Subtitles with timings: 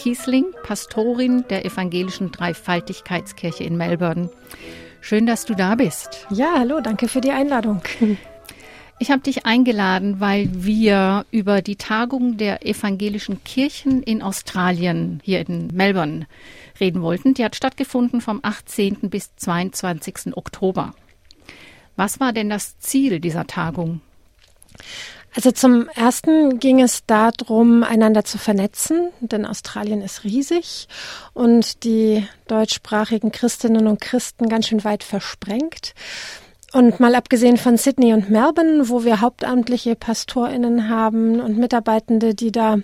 [0.00, 4.30] Kiesling, Pastorin der evangelischen Dreifaltigkeitskirche in Melbourne.
[5.02, 6.26] Schön, dass du da bist.
[6.30, 7.82] Ja, hallo, danke für die Einladung.
[8.98, 15.46] Ich habe dich eingeladen, weil wir über die Tagung der evangelischen Kirchen in Australien hier
[15.46, 16.26] in Melbourne
[16.80, 17.34] reden wollten.
[17.34, 19.10] Die hat stattgefunden vom 18.
[19.10, 20.34] bis 22.
[20.34, 20.94] Oktober.
[21.96, 24.00] Was war denn das Ziel dieser Tagung?
[25.34, 30.88] Also zum ersten ging es darum, einander zu vernetzen, denn Australien ist riesig
[31.34, 35.94] und die deutschsprachigen Christinnen und Christen ganz schön weit versprengt.
[36.72, 42.52] Und mal abgesehen von Sydney und Melbourne, wo wir hauptamtliche PastorInnen haben und Mitarbeitende, die
[42.52, 42.78] da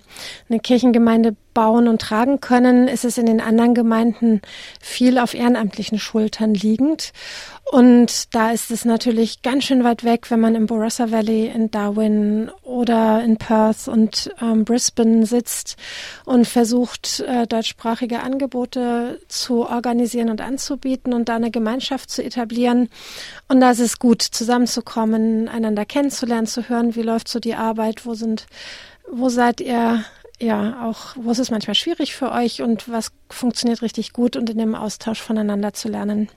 [0.48, 4.42] eine Kirchengemeinde bauen und tragen können, ist es in den anderen Gemeinden
[4.78, 7.14] viel auf ehrenamtlichen Schultern liegend.
[7.72, 11.70] Und da ist es natürlich ganz schön weit weg, wenn man im Barossa Valley in
[11.70, 15.77] Darwin oder in Perth und ähm, Brisbane sitzt
[16.27, 22.90] und versucht, äh, deutschsprachige Angebote zu organisieren und anzubieten und da eine Gemeinschaft zu etablieren.
[23.48, 28.04] Und da ist es gut, zusammenzukommen, einander kennenzulernen, zu hören, wie läuft so die Arbeit,
[28.04, 28.46] wo sind,
[29.10, 30.04] wo seid ihr
[30.39, 34.51] ja, auch, wo ist es manchmal schwierig für euch und was funktioniert richtig gut und
[34.51, 36.29] in dem Austausch voneinander zu lernen.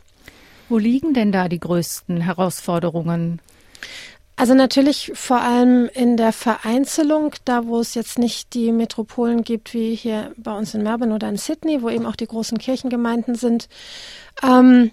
[0.69, 3.41] Wo liegen denn da die größten Herausforderungen?
[4.39, 9.73] Also natürlich vor allem in der Vereinzelung, da wo es jetzt nicht die Metropolen gibt
[9.73, 13.35] wie hier bei uns in Melbourne oder in Sydney, wo eben auch die großen Kirchengemeinden
[13.35, 13.67] sind,
[14.41, 14.91] ähm,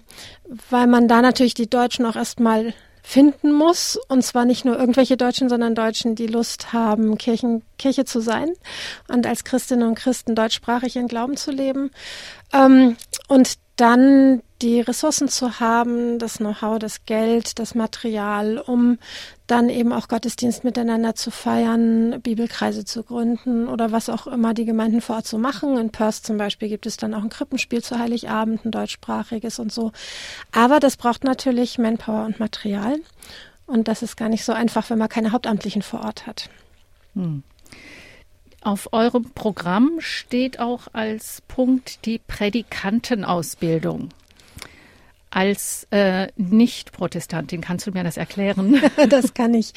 [0.69, 2.73] weil man da natürlich die Deutschen auch erstmal
[3.07, 3.97] finden muss.
[4.09, 8.51] Und zwar nicht nur irgendwelche Deutschen, sondern Deutschen, die Lust haben, Kirchen, Kirche zu sein
[9.07, 11.91] und als Christinnen und Christen deutschsprachig ihren Glauben zu leben.
[12.51, 12.97] Ähm,
[13.29, 18.97] und dann die Ressourcen zu haben, das Know-how, das Geld, das Material, um
[19.47, 24.65] dann eben auch Gottesdienst miteinander zu feiern, Bibelkreise zu gründen oder was auch immer die
[24.65, 25.77] Gemeinden vor Ort so machen.
[25.77, 29.71] In Perth zum Beispiel gibt es dann auch ein Krippenspiel zu Heiligabend, ein deutschsprachiges und
[29.71, 29.93] so.
[30.51, 32.97] Aber das braucht natürlich Manpower und Material.
[33.65, 36.49] Und das ist gar nicht so einfach, wenn man keine Hauptamtlichen vor Ort hat.
[37.15, 37.43] Hm.
[38.61, 44.09] Auf eurem Programm steht auch als Punkt die Prädikantenausbildung.
[45.29, 48.81] Als äh, Nicht-Protestantin, kannst du mir das erklären?
[49.09, 49.73] das kann ich.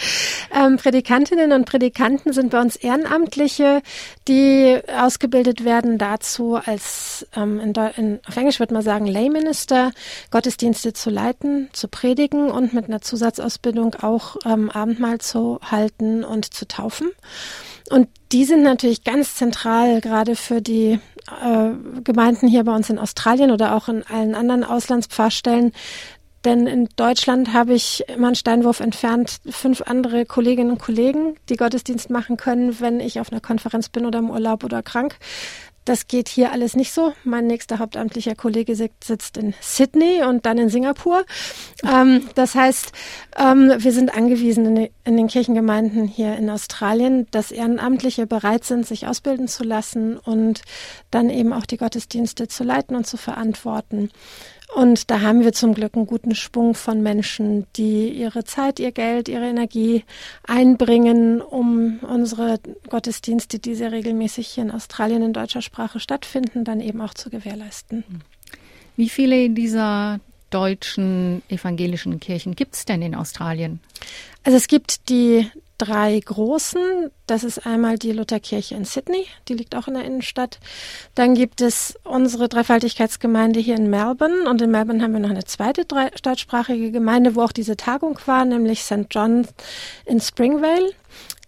[0.54, 3.82] Ähm, Prädikantinnen und Prädikanten sind bei uns Ehrenamtliche,
[4.28, 9.92] die ausgebildet werden dazu, als ähm, in, in, auf Englisch würde man sagen Layminister,
[10.30, 16.54] Gottesdienste zu leiten, zu predigen und mit einer Zusatzausbildung auch ähm, Abendmahl zu halten und
[16.54, 17.10] zu taufen.
[17.90, 21.00] Und die sind natürlich ganz zentral, gerade für die
[21.42, 21.70] äh,
[22.04, 25.72] Gemeinden hier bei uns in Australien oder auch in allen anderen Auslandspfarrstellen.
[26.44, 31.56] Denn in Deutschland habe ich immer einen Steinwurf entfernt fünf andere Kolleginnen und Kollegen, die
[31.56, 35.16] Gottesdienst machen können, wenn ich auf einer Konferenz bin oder im Urlaub oder krank.
[35.90, 37.14] Das geht hier alles nicht so.
[37.24, 41.24] Mein nächster hauptamtlicher Kollege sitzt in Sydney und dann in Singapur.
[41.82, 42.92] Ähm, das heißt,
[43.36, 48.86] ähm, wir sind angewiesen in, in, den Kirchengemeinden hier in Australien, dass Ehrenamtliche bereit sind,
[48.86, 50.62] sich ausbilden zu lassen und
[51.10, 54.10] dann eben auch die Gottesdienste zu leiten und zu verantworten.
[54.74, 58.92] Und da haben wir zum Glück einen guten Schwung von Menschen, die ihre Zeit, ihr
[58.92, 60.04] Geld, ihre Energie
[60.46, 66.80] einbringen, um unsere Gottesdienste, die sehr regelmäßig hier in Australien in deutscher Sprache stattfinden, dann
[66.80, 68.04] eben auch zu gewährleisten.
[68.96, 70.20] Wie viele dieser
[70.50, 73.80] deutschen evangelischen Kirchen gibt es denn in Australien?
[74.44, 77.10] Also es gibt die drei großen.
[77.26, 80.58] Das ist einmal die Lutherkirche in Sydney, die liegt auch in der Innenstadt.
[81.14, 85.44] Dann gibt es unsere Dreifaltigkeitsgemeinde hier in Melbourne und in Melbourne haben wir noch eine
[85.44, 89.06] zweite deutschsprachige Gemeinde, wo auch diese Tagung war, nämlich St.
[89.10, 89.46] John
[90.04, 90.90] in Springvale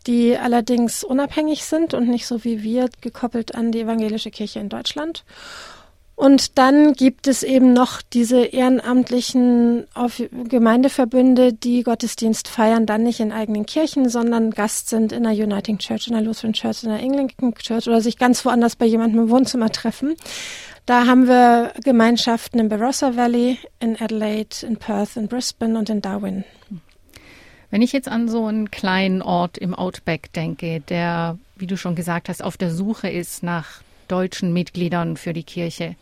[0.06, 4.68] die allerdings unabhängig sind und nicht so wie wir gekoppelt an die evangelische Kirche in
[4.68, 5.24] Deutschland.
[6.14, 9.86] Und dann gibt es eben noch diese ehrenamtlichen
[10.44, 15.78] Gemeindeverbünde, die Gottesdienst feiern, dann nicht in eigenen Kirchen, sondern Gast sind in der Uniting
[15.78, 19.22] Church, in der Lutheran Church, in der Anglican Church oder sich ganz woanders bei jemandem
[19.22, 20.14] im Wohnzimmer treffen.
[20.84, 26.02] Da haben wir Gemeinschaften im Barossa Valley, in Adelaide, in Perth, in Brisbane und in
[26.02, 26.44] Darwin.
[27.70, 31.94] Wenn ich jetzt an so einen kleinen Ort im Outback denke, der, wie du schon
[31.94, 35.96] gesagt hast, auf der Suche ist nach deutschen Mitgliedern für die Kirche.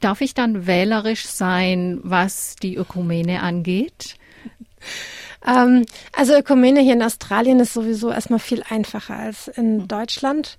[0.00, 4.16] Darf ich dann wählerisch sein, was die Ökumene angeht?
[5.44, 10.56] Ähm, also Ökumene hier in Australien ist sowieso erstmal viel einfacher als in Deutschland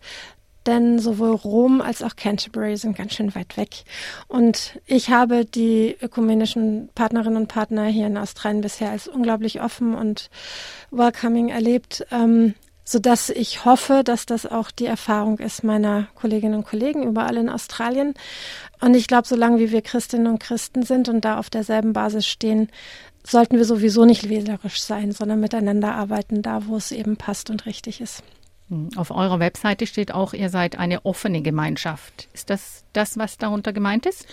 [0.66, 3.84] denn sowohl Rom als auch Canterbury sind ganz schön weit weg.
[4.28, 9.96] Und ich habe die ökumenischen Partnerinnen und Partner hier in Australien bisher als unglaublich offen
[9.96, 10.30] und
[10.92, 12.06] welcoming erlebt.
[12.12, 17.04] Ähm, so dass ich hoffe, dass das auch die Erfahrung ist meiner Kolleginnen und Kollegen
[17.04, 18.14] überall in Australien.
[18.82, 22.28] Und ich glaube, solange wie wir Christinnen und Christen sind und da auf derselben Basis
[22.28, 22.70] stehen,
[23.26, 27.66] sollten wir sowieso nicht wählerisch sein, sondern miteinander arbeiten, da wo es eben passt und
[27.66, 28.22] richtig ist.
[28.70, 32.28] Hm, auf eurer Webseite steht auch, ihr seid eine offene Gemeinschaft.
[32.34, 34.26] Ist das das, was darunter gemeint ist?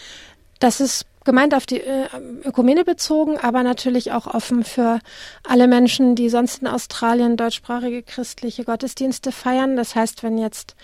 [0.58, 2.06] Das ist gemeint auf die äh,
[2.44, 5.00] Ökumene bezogen, aber natürlich auch offen für
[5.46, 9.76] alle Menschen, die sonst in Australien deutschsprachige christliche Gottesdienste feiern.
[9.76, 10.76] Das heißt, wenn jetzt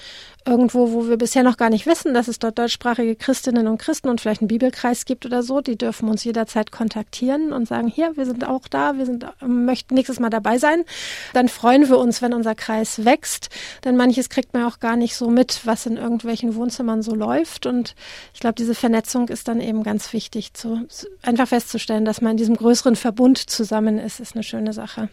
[0.46, 4.08] irgendwo, wo wir bisher noch gar nicht wissen, dass es dort deutschsprachige Christinnen und Christen
[4.08, 8.16] und vielleicht einen Bibelkreis gibt oder so, die dürfen uns jederzeit kontaktieren und sagen, hier,
[8.16, 10.84] wir sind auch da, wir sind, möchten nächstes Mal dabei sein.
[11.32, 13.50] Dann freuen wir uns, wenn unser Kreis wächst,
[13.84, 17.66] denn manches kriegt man auch gar nicht so mit, was in irgendwelchen Wohnzimmern so läuft
[17.66, 17.96] und
[18.32, 20.86] ich glaube, diese Vernetzung ist dann eben ganz wichtig, zu,
[21.22, 25.08] einfach festzustellen, dass man in diesem größeren Verbund zusammen ist, ist eine schöne Sache.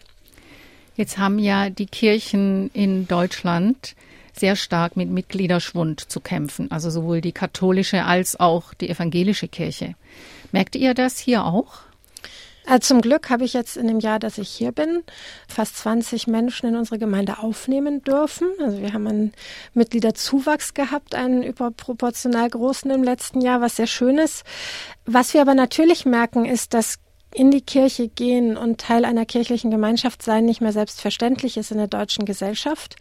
[0.96, 3.94] Jetzt haben ja die Kirchen in Deutschland
[4.32, 9.94] sehr stark mit Mitgliederschwund zu kämpfen, also sowohl die katholische als auch die evangelische Kirche.
[10.52, 11.80] Merkt ihr das hier auch?
[12.66, 15.02] Also zum Glück habe ich jetzt in dem Jahr, dass ich hier bin,
[15.48, 18.48] fast 20 Menschen in unsere Gemeinde aufnehmen dürfen.
[18.60, 19.32] Also wir haben einen
[19.74, 24.44] Mitgliederzuwachs gehabt, einen überproportional großen im letzten Jahr, was sehr schön ist.
[25.04, 26.98] Was wir aber natürlich merken, ist, dass
[27.34, 31.78] in die Kirche gehen und Teil einer kirchlichen Gemeinschaft sein nicht mehr selbstverständlich ist in
[31.78, 32.96] der deutschen Gesellschaft.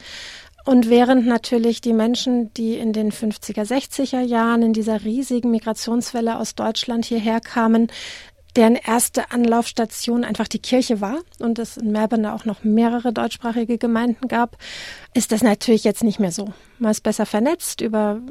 [0.66, 6.38] Und während natürlich die Menschen, die in den 50er, 60er Jahren in dieser riesigen Migrationswelle
[6.38, 7.90] aus Deutschland hierher kamen,
[8.56, 13.78] deren erste Anlaufstation einfach die Kirche war und es in Melbourne auch noch mehrere deutschsprachige
[13.78, 14.58] Gemeinden gab,
[15.14, 16.54] ist das natürlich jetzt nicht mehr so.
[16.78, 18.22] Man ist besser vernetzt über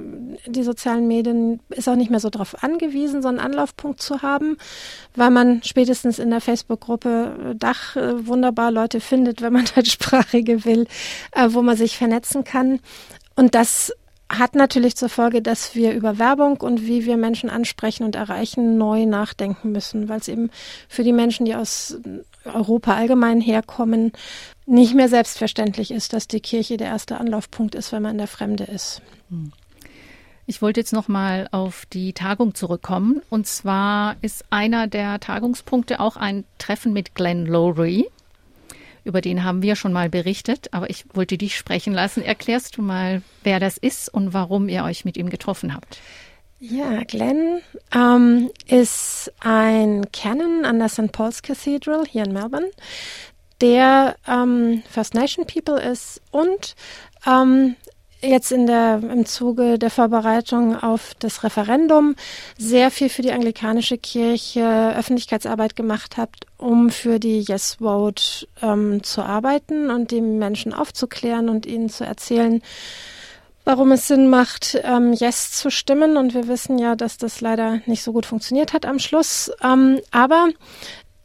[0.46, 4.56] die sozialen Medien, ist auch nicht mehr so darauf angewiesen, so einen Anlaufpunkt zu haben,
[5.16, 10.86] weil man spätestens in der Facebook-Gruppe Dach äh, wunderbar Leute findet, wenn man deutschsprachige will,
[11.32, 12.80] äh, wo man sich vernetzen kann.
[13.34, 13.92] Und das
[14.32, 18.78] hat natürlich zur Folge, dass wir über Werbung und wie wir Menschen ansprechen und erreichen
[18.78, 20.50] neu nachdenken müssen, weil es eben
[20.88, 21.98] für die Menschen, die aus
[22.44, 24.12] Europa allgemein herkommen,
[24.66, 28.26] nicht mehr selbstverständlich ist, dass die Kirche der erste Anlaufpunkt ist, wenn man in der
[28.26, 29.02] Fremde ist.
[29.28, 29.52] Hm.
[30.46, 33.22] Ich wollte jetzt noch mal auf die Tagung zurückkommen.
[33.30, 38.08] Und zwar ist einer der Tagungspunkte auch ein Treffen mit Glenn Lowry.
[39.04, 42.22] Über den haben wir schon mal berichtet, aber ich wollte dich sprechen lassen.
[42.22, 45.98] Erklärst du mal, wer das ist und warum ihr euch mit ihm getroffen habt?
[46.60, 47.60] Ja, Glenn
[47.92, 51.10] ähm, ist ein Canon an der St.
[51.10, 52.70] Paul's Cathedral hier in Melbourne,
[53.60, 56.76] der ähm, First Nation People ist und
[57.26, 57.74] ähm,
[58.22, 62.14] jetzt in der, im Zuge der Vorbereitung auf das Referendum
[62.56, 69.02] sehr viel für die anglikanische Kirche Öffentlichkeitsarbeit gemacht habt, um für die Yes Vote ähm,
[69.02, 72.62] zu arbeiten und die Menschen aufzuklären und ihnen zu erzählen,
[73.64, 76.16] warum es Sinn macht, ähm, Yes zu stimmen.
[76.16, 79.50] Und wir wissen ja, dass das leider nicht so gut funktioniert hat am Schluss.
[79.62, 80.48] Ähm, aber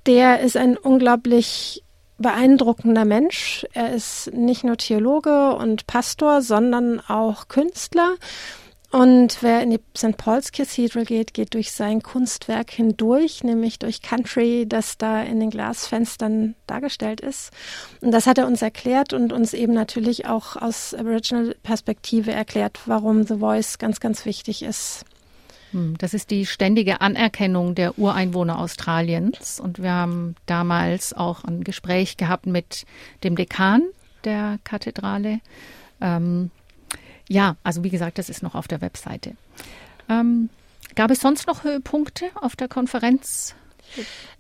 [0.06, 1.84] der ist ein unglaublich
[2.18, 3.66] beeindruckender Mensch.
[3.74, 8.16] Er ist nicht nur Theologe und Pastor, sondern auch Künstler.
[8.90, 10.16] Und wer in die St.
[10.16, 15.50] Paul's Cathedral geht, geht durch sein Kunstwerk hindurch, nämlich durch Country, das da in den
[15.50, 17.52] Glasfenstern dargestellt ist.
[18.00, 23.24] Und das hat er uns erklärt und uns eben natürlich auch aus Aboriginal-Perspektive erklärt, warum
[23.24, 25.04] The Voice ganz, ganz wichtig ist.
[25.72, 29.60] Hm, das ist die ständige Anerkennung der Ureinwohner Australiens.
[29.60, 32.86] Und wir haben damals auch ein Gespräch gehabt mit
[33.24, 33.84] dem Dekan
[34.24, 35.40] der Kathedrale.
[36.02, 36.52] Ähm,
[37.30, 39.34] ja, also wie gesagt, das ist noch auf der Webseite.
[40.10, 40.50] Ähm,
[40.96, 43.56] gab es sonst noch Höhepunkte auf der Konferenz?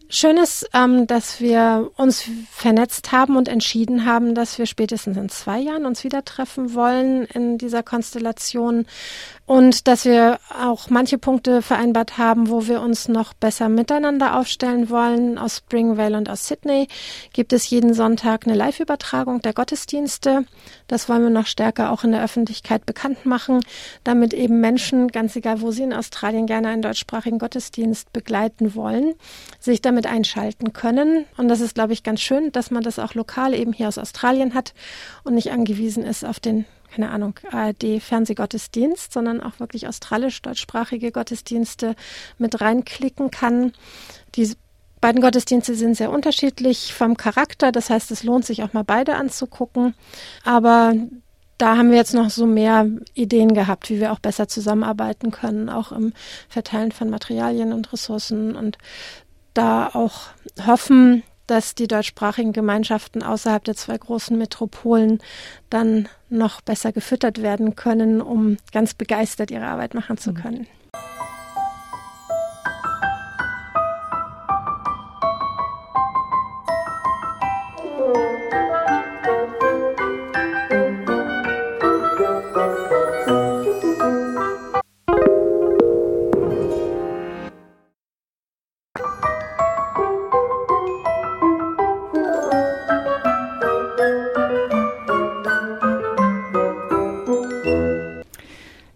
[0.09, 5.27] Schön ist, ähm, dass wir uns vernetzt haben und entschieden haben, dass wir spätestens in
[5.27, 8.85] zwei Jahren uns wieder treffen wollen in dieser Konstellation
[9.47, 14.89] und dass wir auch manche Punkte vereinbart haben, wo wir uns noch besser miteinander aufstellen
[14.89, 15.37] wollen.
[15.37, 16.89] Aus Springvale und aus Sydney
[17.31, 20.45] gibt es jeden Sonntag eine Live-Übertragung der Gottesdienste.
[20.87, 23.61] Das wollen wir noch stärker auch in der Öffentlichkeit bekannt machen,
[24.03, 29.13] damit eben Menschen, ganz egal wo sie in Australien gerne einen deutschsprachigen Gottesdienst begleiten wollen,
[29.61, 31.25] sich damit einschalten können.
[31.37, 33.97] Und das ist, glaube ich, ganz schön, dass man das auch lokal eben hier aus
[33.97, 34.73] Australien hat
[35.23, 41.95] und nicht angewiesen ist auf den keine Ahnung, ARD-Fernsehgottesdienst, sondern auch wirklich australisch-deutschsprachige Gottesdienste
[42.37, 43.73] mit reinklicken kann.
[44.35, 44.53] Die
[45.01, 49.15] beiden Gottesdienste sind sehr unterschiedlich vom Charakter, das heißt, es lohnt sich auch mal beide
[49.15, 49.95] anzugucken.
[50.43, 50.93] Aber
[51.57, 55.69] da haben wir jetzt noch so mehr Ideen gehabt, wie wir auch besser zusammenarbeiten können,
[55.69, 56.13] auch im
[56.49, 58.77] Verteilen von Materialien und Ressourcen und
[59.57, 60.27] da auch
[60.65, 65.19] hoffen, dass die deutschsprachigen Gemeinschaften außerhalb der zwei großen Metropolen
[65.69, 70.35] dann noch besser gefüttert werden können, um ganz begeistert ihre Arbeit machen zu mhm.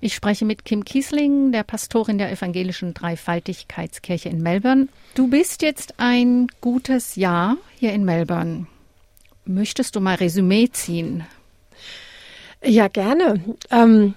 [0.03, 4.87] Ich spreche mit Kim Kiesling, der Pastorin der evangelischen Dreifaltigkeitskirche in Melbourne.
[5.13, 8.65] Du bist jetzt ein gutes Jahr hier in Melbourne.
[9.45, 11.23] Möchtest du mal Resümee ziehen?
[12.63, 13.43] Ja, gerne.
[13.69, 14.15] Ähm,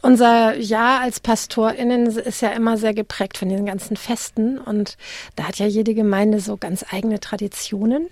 [0.00, 4.96] unser Jahr als PastorInnen ist ja immer sehr geprägt von den ganzen Festen und
[5.36, 8.08] da hat ja jede Gemeinde so ganz eigene Traditionen.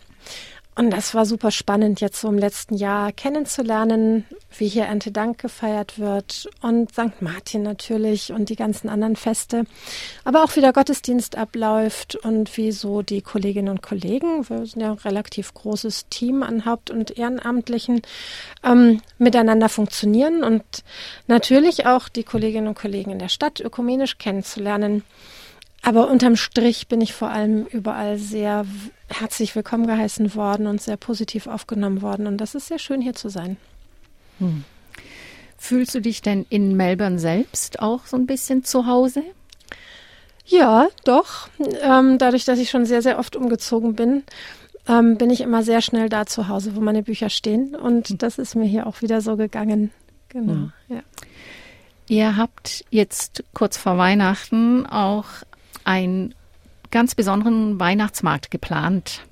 [0.79, 5.99] Und das war super spannend, jetzt so im letzten Jahr kennenzulernen, wie hier Erntedank gefeiert
[5.99, 7.21] wird und St.
[7.21, 9.65] Martin natürlich und die ganzen anderen Feste.
[10.23, 14.81] Aber auch wie der Gottesdienst abläuft und wie so die Kolleginnen und Kollegen, wir sind
[14.81, 18.03] ja ein relativ großes Team an Haupt- und Ehrenamtlichen,
[18.63, 20.63] ähm, miteinander funktionieren und
[21.27, 25.03] natürlich auch die Kolleginnen und Kollegen in der Stadt ökumenisch kennenzulernen.
[25.83, 28.67] Aber unterm Strich bin ich vor allem überall sehr
[29.09, 32.27] herzlich willkommen geheißen worden und sehr positiv aufgenommen worden.
[32.27, 33.57] Und das ist sehr schön, hier zu sein.
[34.39, 34.65] Hm.
[35.57, 39.23] Fühlst du dich denn in Melbourne selbst auch so ein bisschen zu Hause?
[40.47, 41.49] Ja, doch.
[41.83, 44.23] Ähm, dadurch, dass ich schon sehr, sehr oft umgezogen bin,
[44.87, 47.75] ähm, bin ich immer sehr schnell da zu Hause, wo meine Bücher stehen.
[47.75, 48.19] Und hm.
[48.19, 49.91] das ist mir hier auch wieder so gegangen.
[50.29, 50.73] Genau, hm.
[50.89, 51.01] ja.
[52.09, 55.27] Ihr habt jetzt kurz vor Weihnachten auch
[55.88, 56.35] einen
[56.90, 59.23] ganz besonderen Weihnachtsmarkt geplant.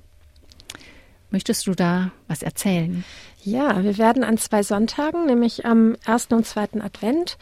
[1.29, 3.03] Möchtest du da was erzählen?
[3.43, 7.37] Ja, wir werden an zwei Sonntagen, nämlich am ersten und zweiten Advent,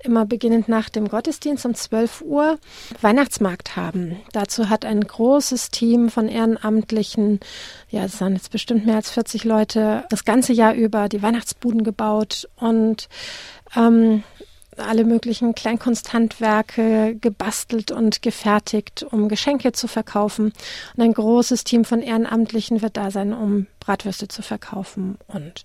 [0.00, 2.58] immer beginnend nach dem Gottesdienst um 12 Uhr,
[3.00, 4.16] Weihnachtsmarkt haben.
[4.32, 7.40] Dazu hat ein großes Team von Ehrenamtlichen,
[7.88, 11.84] ja, es sind jetzt bestimmt mehr als 40 Leute, das ganze Jahr über die Weihnachtsbuden
[11.84, 13.08] gebaut und
[13.76, 14.24] ähm,
[14.78, 20.52] alle möglichen Kleinkunsthandwerke gebastelt und gefertigt, um Geschenke zu verkaufen.
[20.96, 25.64] Und ein großes Team von Ehrenamtlichen wird da sein, um Bratwürste zu verkaufen und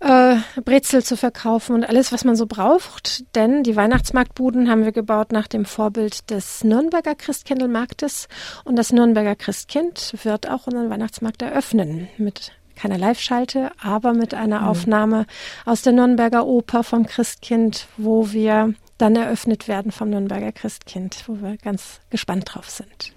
[0.00, 3.24] äh, Brezel zu verkaufen und alles, was man so braucht.
[3.34, 8.28] Denn die Weihnachtsmarktbuden haben wir gebaut nach dem Vorbild des Nürnberger Christkindlmarktes.
[8.64, 14.60] Und das Nürnberger Christkind wird auch unseren Weihnachtsmarkt eröffnen mit keine Live-Schalte, aber mit einer
[14.60, 14.66] mhm.
[14.66, 15.26] Aufnahme
[15.64, 21.40] aus der Nürnberger Oper vom Christkind, wo wir dann eröffnet werden vom Nürnberger Christkind, wo
[21.40, 23.12] wir ganz gespannt drauf sind.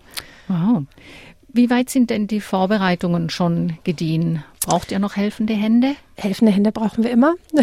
[0.48, 0.84] Wow.
[1.50, 4.44] Wie weit sind denn die Vorbereitungen schon gediehen?
[4.68, 5.96] Braucht ihr noch helfende Hände?
[6.18, 7.36] Helfende Hände brauchen wir immer.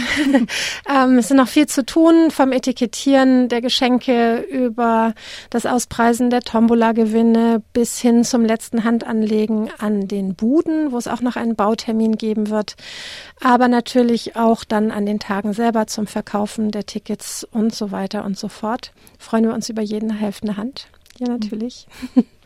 [0.88, 5.12] ähm, es ist noch viel zu tun, vom Etikettieren der Geschenke über
[5.50, 11.20] das Auspreisen der Tombola-Gewinne bis hin zum letzten Handanlegen an den Buden, wo es auch
[11.20, 12.75] noch einen Bautermin geben wird.
[13.38, 18.25] Aber natürlich auch dann an den Tagen selber zum Verkaufen der Tickets und so weiter
[18.25, 18.92] und so fort.
[19.18, 20.88] Freuen wir uns über jeden helfende Hand.
[21.18, 21.87] Ja, natürlich.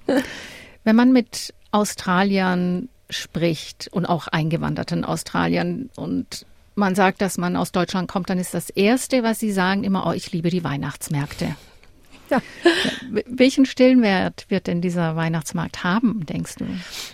[0.82, 7.72] Wenn man mit Australiern spricht und auch eingewanderten Australiern und man sagt, dass man aus
[7.72, 11.56] Deutschland kommt, dann ist das Erste, was sie sagen, immer, oh, ich liebe die Weihnachtsmärkte.
[12.30, 12.42] Ja.
[13.26, 16.66] Welchen Stellenwert wird denn dieser Weihnachtsmarkt haben, denkst du?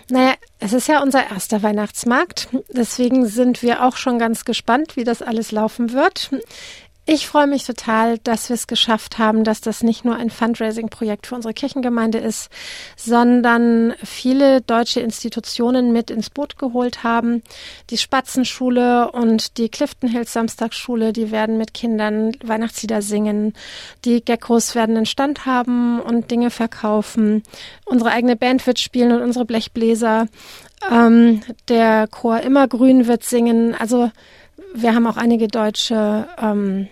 [0.09, 2.49] Naja, es ist ja unser erster Weihnachtsmarkt.
[2.69, 6.31] Deswegen sind wir auch schon ganz gespannt, wie das alles laufen wird.
[7.07, 11.27] Ich freue mich total, dass wir es geschafft haben, dass das nicht nur ein Fundraising-Projekt
[11.27, 12.49] für unsere Kirchengemeinde ist,
[12.97, 17.43] sondern viele deutsche Institutionen mit ins Boot geholt haben.
[17.91, 23.53] Die Spatzenschule und die Clifton Hills Samstagsschule, die werden mit Kindern Weihnachtslieder singen.
[24.03, 27.43] Die Geckos werden einen Stand haben und Dinge verkaufen.
[27.85, 30.25] Unsere eigene Band wird spielen und unsere Blechbläser.
[30.91, 33.75] Ähm, der Chor Immergrün wird singen.
[33.75, 34.09] Also
[34.73, 36.87] wir haben auch einige deutsche ähm,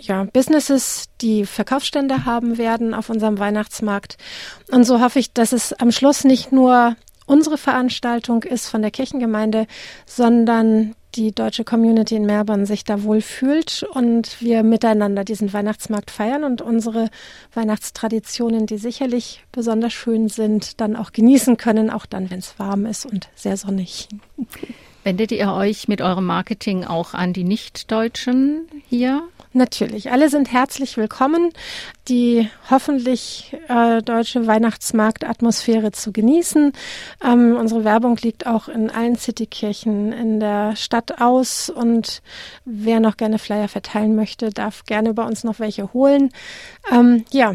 [0.00, 4.16] ja, Businesses, die Verkaufsstände haben werden auf unserem Weihnachtsmarkt.
[4.70, 8.90] Und so hoffe ich, dass es am Schluss nicht nur unsere Veranstaltung ist von der
[8.90, 9.66] Kirchengemeinde,
[10.06, 16.44] sondern die deutsche Community in Melbourne sich da wohlfühlt und wir miteinander diesen Weihnachtsmarkt feiern
[16.44, 17.08] und unsere
[17.54, 22.86] Weihnachtstraditionen, die sicherlich besonders schön sind, dann auch genießen können, auch dann, wenn es warm
[22.86, 24.08] ist und sehr sonnig.
[25.08, 29.22] Wendet ihr euch mit eurem Marketing auch an die Nichtdeutschen hier?
[29.54, 31.50] Natürlich, alle sind herzlich willkommen,
[32.08, 36.74] die hoffentlich äh, deutsche Weihnachtsmarktatmosphäre zu genießen.
[37.24, 42.20] Ähm, unsere Werbung liegt auch in allen Citykirchen in der Stadt aus und
[42.66, 46.28] wer noch gerne Flyer verteilen möchte, darf gerne bei uns noch welche holen.
[46.92, 47.54] Ähm, ja,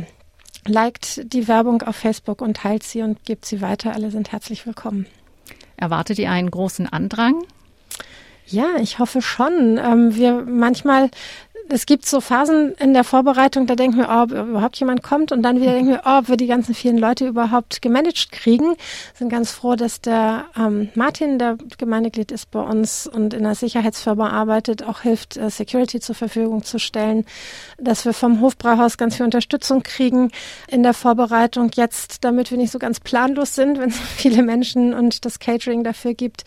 [0.66, 3.94] liked die Werbung auf Facebook und teilt sie und gebt sie weiter.
[3.94, 5.06] Alle sind herzlich willkommen.
[5.84, 7.44] Erwartet ihr einen großen Andrang?
[8.48, 9.78] Ja, ich hoffe schon.
[9.78, 11.10] Ähm, wir manchmal
[11.74, 15.32] es gibt so Phasen in der Vorbereitung, da denken wir, oh, ob überhaupt jemand kommt
[15.32, 18.76] und dann wieder denken wir, oh, ob wir die ganzen vielen Leute überhaupt gemanagt kriegen.
[19.16, 23.56] Sind ganz froh, dass der ähm, Martin, der Gemeindeglied ist bei uns und in der
[23.56, 27.26] Sicherheitsfirma arbeitet, auch hilft, äh, Security zur Verfügung zu stellen,
[27.80, 30.30] dass wir vom Hofbrauhaus ganz viel Unterstützung kriegen
[30.68, 34.44] in der Vorbereitung jetzt, damit wir nicht so ganz planlos sind, wenn es so viele
[34.44, 36.44] Menschen und das Catering dafür gibt.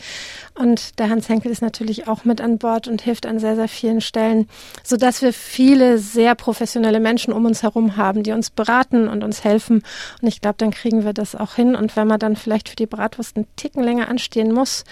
[0.55, 3.69] Und der Hans Henkel ist natürlich auch mit an Bord und hilft an sehr, sehr
[3.69, 4.49] vielen Stellen,
[4.85, 9.25] sodass dass wir viele sehr professionelle Menschen um uns herum haben, die uns beraten und
[9.25, 9.83] uns helfen.
[10.21, 11.75] Und ich glaube, dann kriegen wir das auch hin.
[11.75, 14.85] Und wenn man dann vielleicht für die Bratwurst einen Ticken länger anstehen muss,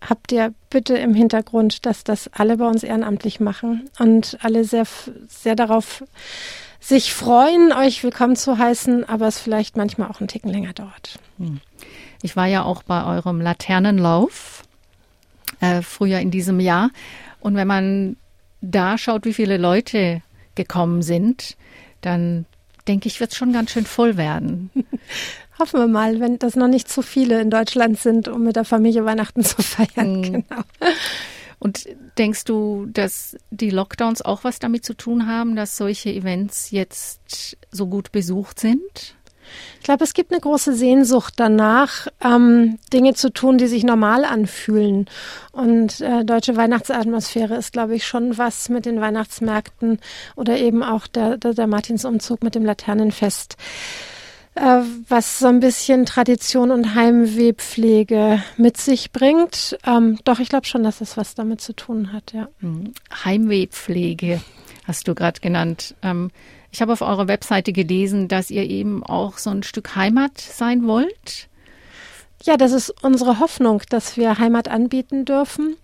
[0.00, 4.84] habt ihr bitte im Hintergrund, dass das alle bei uns ehrenamtlich machen und alle sehr,
[5.26, 6.04] sehr darauf
[6.78, 11.18] sich freuen, euch willkommen zu heißen, aber es vielleicht manchmal auch einen Ticken länger dauert.
[11.38, 11.60] Hm.
[12.22, 14.62] Ich war ja auch bei eurem Laternenlauf
[15.58, 16.90] äh, früher in diesem Jahr.
[17.40, 18.16] Und wenn man
[18.70, 20.22] da schaut, wie viele Leute
[20.54, 21.56] gekommen sind,
[22.00, 22.46] dann
[22.88, 24.70] denke ich, wird es schon ganz schön voll werden.
[25.58, 28.64] Hoffen wir mal, wenn das noch nicht zu viele in Deutschland sind, um mit der
[28.64, 30.20] Familie Weihnachten zu feiern.
[30.20, 30.22] Mhm.
[30.22, 30.62] Genau.
[31.58, 36.70] Und denkst du, dass die Lockdowns auch was damit zu tun haben, dass solche Events
[36.70, 39.16] jetzt so gut besucht sind?
[39.78, 44.24] Ich glaube, es gibt eine große Sehnsucht danach, ähm, Dinge zu tun, die sich normal
[44.24, 45.06] anfühlen.
[45.52, 50.00] Und äh, deutsche Weihnachtsatmosphäre ist, glaube ich, schon was mit den Weihnachtsmärkten
[50.34, 53.56] oder eben auch der, der, der Martinsumzug mit dem Laternenfest
[54.56, 59.78] äh, was so ein bisschen Tradition und Heimwehpflege mit sich bringt.
[59.86, 62.48] Ähm, doch, ich glaube schon, dass es was damit zu tun hat, ja.
[62.60, 62.92] Hm.
[63.24, 64.40] Heimwehpflege
[64.84, 65.94] hast du gerade genannt.
[66.02, 66.30] Ähm,
[66.76, 70.86] ich habe auf eurer Webseite gelesen, dass ihr eben auch so ein Stück Heimat sein
[70.86, 71.48] wollt.
[72.44, 75.76] Ja, das ist unsere Hoffnung, dass wir Heimat anbieten dürfen.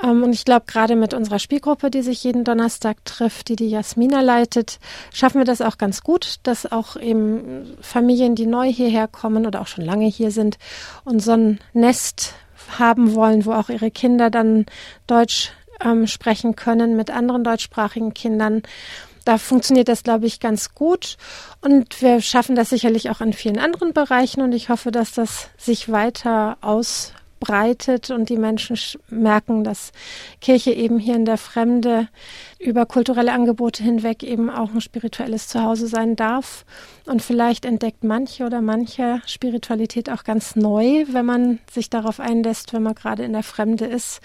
[0.00, 3.68] Ähm, und ich glaube, gerade mit unserer Spielgruppe, die sich jeden Donnerstag trifft, die die
[3.68, 4.78] Jasmina leitet,
[5.12, 9.60] schaffen wir das auch ganz gut, dass auch eben Familien, die neu hierher kommen oder
[9.60, 10.56] auch schon lange hier sind
[11.04, 12.34] und so ein Nest
[12.78, 14.66] haben wollen, wo auch ihre Kinder dann
[15.08, 15.50] Deutsch
[15.84, 18.62] ähm, sprechen können mit anderen deutschsprachigen Kindern
[19.28, 21.18] da funktioniert das, glaube ich, ganz gut.
[21.60, 24.40] Und wir schaffen das sicherlich auch in vielen anderen Bereichen.
[24.40, 28.78] Und ich hoffe, dass das sich weiter ausbreitet und die Menschen
[29.10, 29.92] merken, dass
[30.40, 32.08] Kirche eben hier in der Fremde
[32.58, 36.64] über kulturelle Angebote hinweg eben auch ein spirituelles Zuhause sein darf.
[37.04, 42.72] Und vielleicht entdeckt manche oder manche Spiritualität auch ganz neu, wenn man sich darauf einlässt,
[42.72, 44.20] wenn man gerade in der Fremde ist.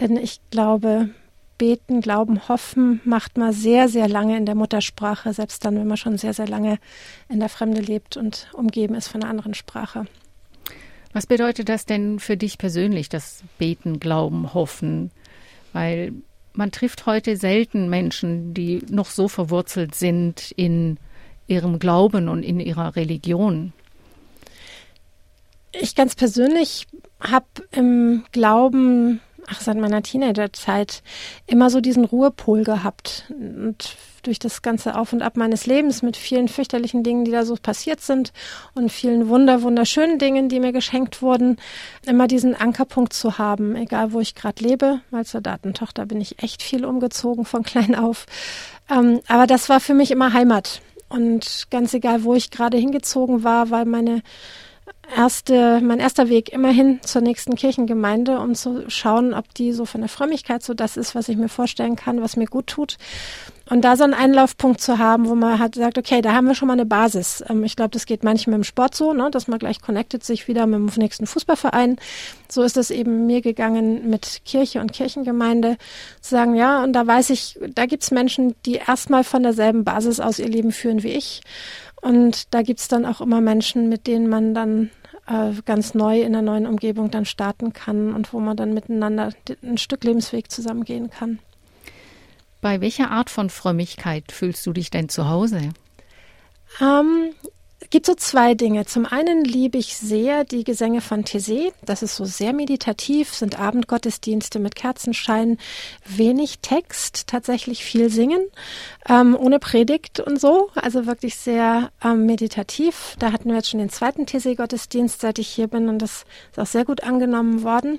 [0.00, 1.10] Denn ich glaube,
[1.60, 5.98] Beten, Glauben, Hoffen macht man sehr, sehr lange in der Muttersprache, selbst dann, wenn man
[5.98, 6.78] schon sehr, sehr lange
[7.28, 10.06] in der Fremde lebt und umgeben ist von einer anderen Sprache.
[11.12, 15.10] Was bedeutet das denn für dich persönlich, das Beten, Glauben, Hoffen?
[15.74, 16.14] Weil
[16.54, 20.96] man trifft heute selten Menschen, die noch so verwurzelt sind in
[21.46, 23.74] ihrem Glauben und in ihrer Religion.
[25.72, 26.86] Ich ganz persönlich
[27.20, 29.20] habe im Glauben
[29.50, 31.02] ach, seit meiner Teenagerzeit
[31.46, 33.24] immer so diesen Ruhepol gehabt.
[33.30, 37.44] Und durch das ganze Auf und Ab meines Lebens mit vielen fürchterlichen Dingen, die da
[37.44, 38.32] so passiert sind
[38.74, 41.56] und vielen wunder, wunderschönen Dingen, die mir geschenkt wurden,
[42.06, 45.00] immer diesen Ankerpunkt zu haben, egal wo ich gerade lebe.
[45.10, 48.26] Als Soldatentochter bin ich echt viel umgezogen von klein auf.
[48.90, 50.82] Ähm, aber das war für mich immer Heimat.
[51.08, 54.22] Und ganz egal, wo ich gerade hingezogen war, weil meine
[55.14, 60.00] erste, mein erster Weg immerhin zur nächsten Kirchengemeinde, um zu schauen, ob die so von
[60.00, 62.96] der Frömmigkeit so das ist, was ich mir vorstellen kann, was mir gut tut.
[63.68, 66.56] Und da so einen Einlaufpunkt zu haben, wo man halt sagt, okay, da haben wir
[66.56, 67.44] schon mal eine Basis.
[67.48, 70.48] Ähm, ich glaube, das geht manchmal im Sport so, ne, dass man gleich connectet sich
[70.48, 71.96] wieder mit dem nächsten Fußballverein.
[72.48, 75.76] So ist es eben mir gegangen mit Kirche und Kirchengemeinde,
[76.20, 80.18] zu sagen, ja, und da weiß ich, da gibt's Menschen, die erstmal von derselben Basis
[80.18, 81.42] aus ihr Leben führen wie ich.
[82.00, 84.90] Und da gibt's dann auch immer Menschen, mit denen man dann
[85.30, 89.32] äh, ganz neu in einer neuen Umgebung dann starten kann und wo man dann miteinander
[89.62, 91.38] ein Stück Lebensweg zusammengehen kann.
[92.60, 95.70] Bei welcher Art von Frömmigkeit fühlst du dich denn zu Hause?
[96.80, 97.30] Ähm,
[97.90, 98.86] gibt so zwei Dinge.
[98.86, 101.72] Zum einen liebe ich sehr die Gesänge von Thésée.
[101.84, 105.58] Das ist so sehr meditativ, sind Abendgottesdienste mit Kerzenschein,
[106.06, 108.42] wenig Text, tatsächlich viel singen,
[109.08, 110.70] ähm, ohne Predigt und so.
[110.76, 113.16] Also wirklich sehr ähm, meditativ.
[113.18, 116.58] Da hatten wir jetzt schon den zweiten Thésée-Gottesdienst, seit ich hier bin und das ist
[116.58, 117.98] auch sehr gut angenommen worden.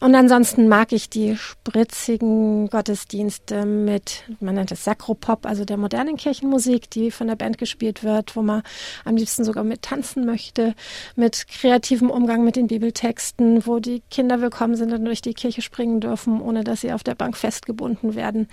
[0.00, 6.16] Und ansonsten mag ich die spritzigen Gottesdienste mit, man nennt es Sakropop, also der modernen
[6.16, 8.62] Kirchenmusik, die von der Band gespielt wird, wo man
[9.04, 10.74] am liebsten sogar mit tanzen möchte,
[11.16, 15.60] mit kreativem Umgang mit den Bibeltexten, wo die Kinder willkommen sind und durch die Kirche
[15.60, 18.48] springen dürfen, ohne dass sie auf der Bank festgebunden werden.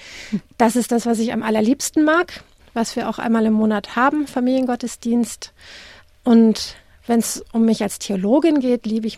[0.57, 4.27] Das ist das, was ich am allerliebsten mag, was wir auch einmal im Monat haben,
[4.27, 5.53] Familiengottesdienst.
[6.25, 6.75] Und
[7.07, 9.17] wenn es um mich als Theologin geht, liebe ich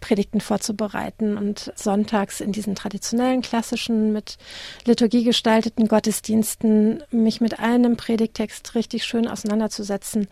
[0.00, 4.38] Predigten vorzubereiten und sonntags in diesen traditionellen, klassischen, mit
[4.86, 10.28] Liturgie gestalteten Gottesdiensten mich mit einem Predigtext richtig schön auseinanderzusetzen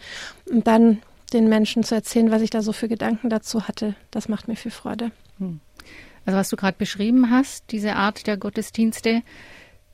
[0.50, 3.94] und dann den Menschen zu erzählen, was ich da so für Gedanken dazu hatte.
[4.10, 5.10] Das macht mir viel Freude.
[5.38, 5.60] Hm.
[6.24, 9.22] Also was du gerade beschrieben hast, diese Art der Gottesdienste,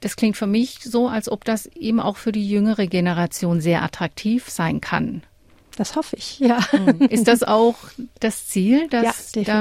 [0.00, 3.82] das klingt für mich so, als ob das eben auch für die jüngere Generation sehr
[3.82, 5.22] attraktiv sein kann.
[5.78, 6.58] Das hoffe ich, ja.
[6.72, 7.02] Hm.
[7.08, 7.76] Ist das auch
[8.18, 8.88] das Ziel?
[8.90, 9.14] ja,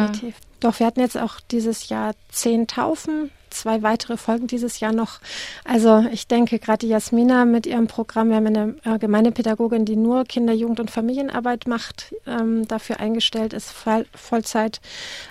[0.07, 0.35] definitiv.
[0.59, 5.19] Doch, wir hatten jetzt auch dieses Jahr zehn Taufen, zwei weitere Folgen dieses Jahr noch.
[5.63, 9.95] Also ich denke, gerade die Jasmina mit ihrem Programm, wir haben eine äh, Gemeindepädagogin, die
[9.95, 14.81] nur Kinder-, Jugend- und Familienarbeit macht, ähm, dafür eingestellt ist, Voll Vollzeit.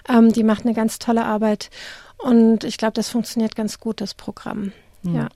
[0.08, 1.70] Ähm, die macht eine ganz tolle Arbeit.
[2.18, 4.70] Und ich glaube, das funktioniert ganz gut, das Programm.
[5.02, 5.16] Mhm.
[5.16, 5.28] Ja.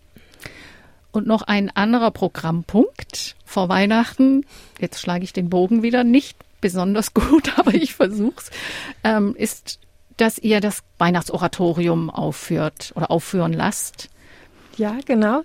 [1.12, 4.46] Und noch ein anderer Programmpunkt vor Weihnachten,
[4.79, 8.51] jetzt schlage ich den Bogen wieder, nicht besonders gut, aber ich versuch's,
[9.03, 9.81] ähm, ist,
[10.16, 14.09] dass ihr das Weihnachtsoratorium aufführt oder aufführen lasst.
[14.76, 15.42] Ja, genau.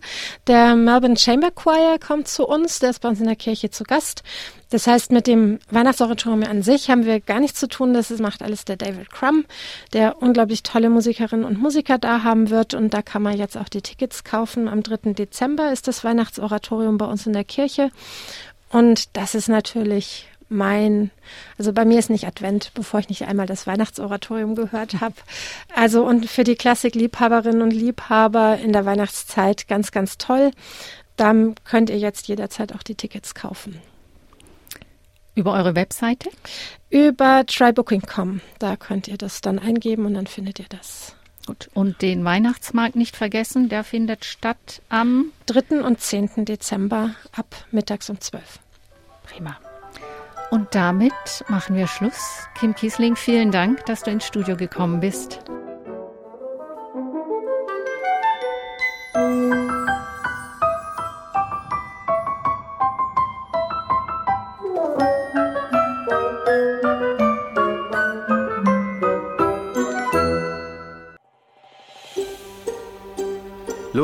[0.47, 3.83] Der Melbourne Chamber Choir kommt zu uns, der ist bei uns in der Kirche zu
[3.83, 4.23] Gast.
[4.69, 7.93] Das heißt, mit dem Weihnachtsoratorium an sich haben wir gar nichts zu tun.
[7.93, 9.45] Das macht alles der David Crum,
[9.93, 12.73] der unglaublich tolle Musikerinnen und Musiker da haben wird.
[12.73, 14.67] Und da kann man jetzt auch die Tickets kaufen.
[14.67, 15.13] Am 3.
[15.13, 17.91] Dezember ist das Weihnachtsoratorium bei uns in der Kirche.
[18.69, 21.11] Und das ist natürlich mein,
[21.57, 25.15] also bei mir ist nicht Advent, bevor ich nicht einmal das Weihnachtsoratorium gehört habe.
[25.73, 30.51] Also und für die Klassikliebhaberinnen und Liebhaber in der Weihnachtszeit ganz, ganz toll.
[31.17, 33.79] Dann könnt ihr jetzt jederzeit auch die Tickets kaufen.
[35.33, 36.29] Über eure Webseite?
[36.89, 38.41] Über trybooking.com.
[38.59, 41.15] Da könnt ihr das dann eingeben und dann findet ihr das.
[41.45, 41.69] Gut.
[41.73, 45.81] Und den Weihnachtsmarkt nicht vergessen, der findet statt am 3.
[45.81, 46.45] und 10.
[46.45, 48.59] Dezember ab mittags um 12.
[49.23, 49.57] Prima.
[50.51, 51.13] Und damit
[51.47, 52.47] machen wir Schluss.
[52.59, 55.41] Kim Kiesling, vielen Dank, dass du ins Studio gekommen bist.